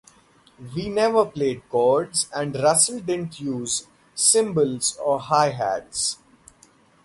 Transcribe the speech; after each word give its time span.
We 0.75 0.89
never 0.89 1.27
played 1.27 1.69
chords 1.69 2.27
and 2.33 2.55
Russell 2.55 3.01
didn't 3.01 3.39
use 3.39 3.85
cymbals 4.15 4.97
or 4.97 5.19
hi-hats. 5.19 6.17